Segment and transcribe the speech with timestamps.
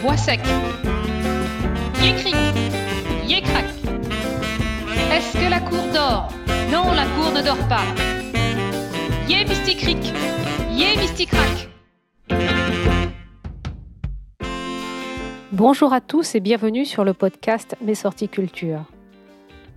[0.00, 0.38] Voix sec.
[2.00, 2.36] Yécric,
[3.26, 3.64] yécrac.
[5.12, 6.28] Est-ce que la cour dort?
[6.70, 7.82] Non, la cour ne dort pas.
[9.28, 10.14] Yé mysticric,
[10.70, 11.68] yé mysticrac.
[15.50, 18.84] Bonjour à tous et bienvenue sur le podcast Mes sorties culture.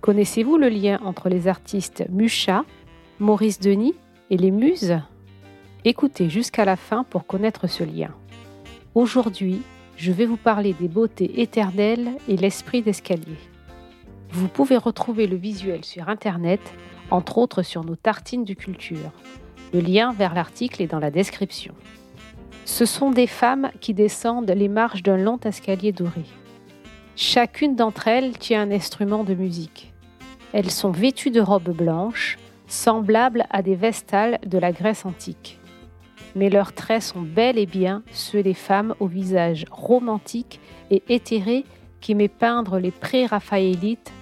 [0.00, 2.64] Connaissez-vous le lien entre les artistes Mucha,
[3.18, 3.96] Maurice Denis
[4.30, 4.98] et les Muses?
[5.84, 8.14] Écoutez jusqu'à la fin pour connaître ce lien.
[8.96, 9.60] Aujourd'hui,
[9.98, 13.36] je vais vous parler des beautés éternelles et l'esprit d'escalier.
[14.30, 16.62] Vous pouvez retrouver le visuel sur Internet,
[17.10, 19.12] entre autres sur nos tartines de culture.
[19.74, 21.74] Le lien vers l'article est dans la description.
[22.64, 26.24] Ce sont des femmes qui descendent les marches d'un long escalier doré.
[27.16, 29.92] Chacune d'entre elles tient un instrument de musique.
[30.54, 35.60] Elles sont vêtues de robes blanches, semblables à des vestales de la Grèce antique
[36.36, 41.64] mais leurs traits sont bel et bien ceux des femmes au visage romantique et éthéré
[42.00, 44.12] qui met peindre les pré-raphaélites,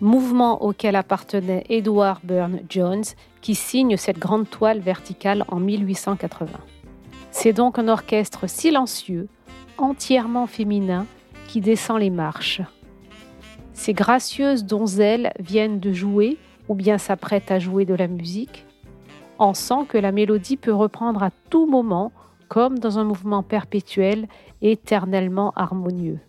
[0.00, 3.04] mouvement auquel appartenait Edward Burne Jones,
[3.40, 6.50] qui signe cette grande toile verticale en 1880.
[7.30, 9.28] C'est donc un orchestre silencieux,
[9.78, 11.06] entièrement féminin,
[11.46, 12.60] qui descend les marches.
[13.72, 16.38] Ces gracieuses donzelles viennent de jouer
[16.68, 18.66] ou bien s'apprêtent à jouer de la musique,
[19.42, 22.12] on sent que la mélodie peut reprendre à tout moment,
[22.48, 24.28] comme dans un mouvement perpétuel,
[24.60, 26.20] éternellement harmonieux.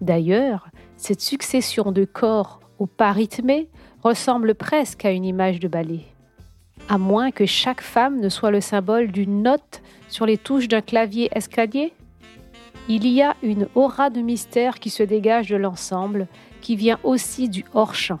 [0.00, 3.68] D'ailleurs, cette succession de corps au pas rythmé
[4.02, 6.04] ressemble presque à une image de ballet.
[6.88, 10.82] À moins que chaque femme ne soit le symbole d'une note sur les touches d'un
[10.82, 11.92] clavier escalier
[12.88, 16.26] Il y a une aura de mystère qui se dégage de l'ensemble,
[16.60, 18.18] qui vient aussi du hors-champ.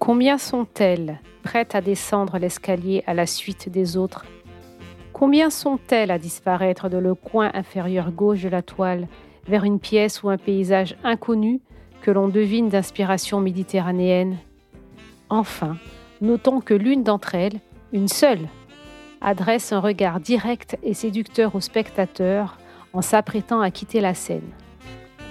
[0.00, 4.24] Combien sont-elles prêtes à descendre l'escalier à la suite des autres?
[5.12, 9.08] Combien sont-elles à disparaître de le coin inférieur gauche de la toile
[9.46, 11.60] vers une pièce ou un paysage inconnu
[12.00, 14.38] que l'on devine d'inspiration méditerranéenne?
[15.28, 15.76] Enfin,
[16.22, 17.60] notons que l'une d'entre elles,
[17.92, 18.48] une seule,
[19.20, 22.56] adresse un regard direct et séducteur au spectateur
[22.94, 24.50] en s'apprêtant à quitter la scène.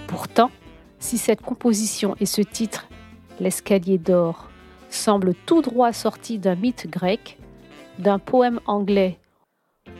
[0.06, 0.52] Pourtant,
[1.00, 2.86] si cette composition et ce titre,
[3.40, 4.50] L'escalier d'or,
[4.90, 7.38] semble tout droit sorti d'un mythe grec,
[7.98, 9.18] d'un poème anglais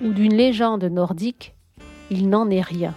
[0.03, 1.55] ou d'une légende nordique,
[2.11, 2.95] il n'en est rien.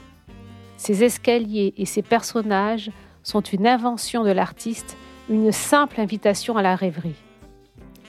[0.78, 2.92] Ces escaliers et ces personnages
[3.24, 4.98] sont une invention de l'artiste,
[5.30, 7.16] une simple invitation à la rêverie.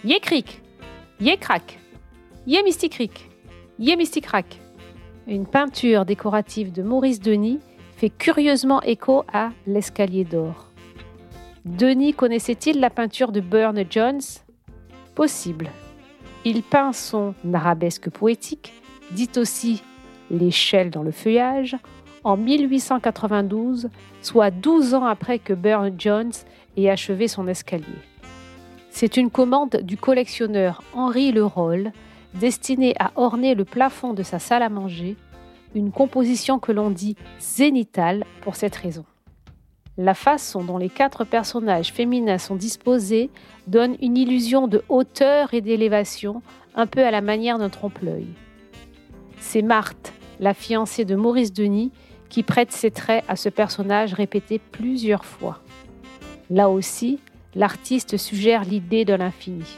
[0.05, 0.61] Yécric,
[1.21, 1.79] Yécrac,
[2.47, 3.31] Yé Mysticric,
[3.79, 4.61] Yé Mysticrac.
[5.27, 7.61] Une peinture décorative de Maurice Denis
[7.97, 10.74] fait curieusement écho à L'escalier d'or.
[11.65, 14.21] Denis connaissait-il la peinture de Burne Jones?
[15.15, 15.71] Possible.
[16.45, 18.75] Il peint son arabesque poétique,
[19.13, 19.83] dit aussi
[20.31, 21.75] L'échelle dans le feuillage,
[22.23, 23.89] en 1892,
[24.21, 26.33] soit 12 ans après que Burne Jones
[26.77, 27.85] ait achevé son escalier.
[28.91, 31.93] C'est une commande du collectionneur Henri Leroll,
[32.35, 35.17] destinée à orner le plafond de sa salle à manger,
[35.75, 39.07] une composition que l'on dit zénitale pour cette raison.
[39.97, 43.31] La façon dont les quatre personnages féminins sont disposés
[43.69, 46.43] donne une illusion de hauteur et d'élévation,
[46.75, 48.27] un peu à la manière d'un trompe-l'œil.
[49.39, 51.93] C'est Marthe, la fiancée de Maurice Denis,
[52.29, 55.61] qui prête ses traits à ce personnage répété plusieurs fois.
[56.51, 57.21] Là aussi,
[57.55, 59.77] l'artiste suggère l'idée de l'infini.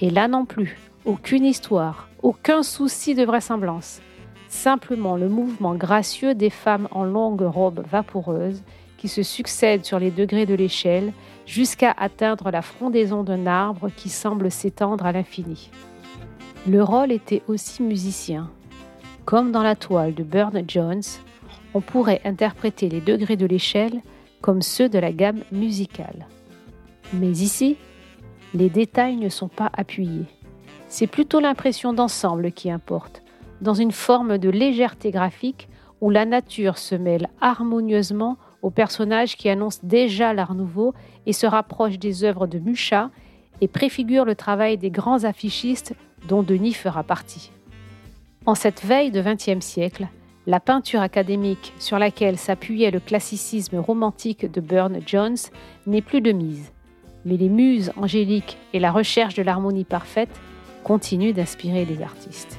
[0.00, 4.00] Et là non plus, aucune histoire, aucun souci de vraisemblance,
[4.48, 8.62] simplement le mouvement gracieux des femmes en longues robes vaporeuses
[8.98, 11.12] qui se succèdent sur les degrés de l'échelle
[11.46, 15.70] jusqu'à atteindre la frondaison d'un arbre qui semble s'étendre à l'infini.
[16.66, 18.50] Le rôle était aussi musicien.
[19.24, 21.02] Comme dans la toile de Burne Jones,
[21.72, 24.02] on pourrait interpréter les degrés de l'échelle
[24.42, 26.26] comme ceux de la gamme musicale.
[27.14, 27.76] Mais ici,
[28.54, 30.26] les détails ne sont pas appuyés.
[30.88, 33.22] C'est plutôt l'impression d'ensemble qui importe,
[33.60, 35.68] dans une forme de légèreté graphique
[36.00, 40.94] où la nature se mêle harmonieusement aux personnages qui annoncent déjà l'art nouveau
[41.26, 43.10] et se rapprochent des œuvres de Mucha
[43.60, 45.94] et préfigurent le travail des grands affichistes
[46.28, 47.50] dont Denis fera partie.
[48.46, 50.08] En cette veille de XXe siècle,
[50.46, 55.36] la peinture académique sur laquelle s'appuyait le classicisme romantique de Burne Jones
[55.86, 56.72] n'est plus de mise,
[57.24, 60.40] mais les muses angéliques et la recherche de l'harmonie parfaite
[60.84, 62.58] continuent d'inspirer les artistes.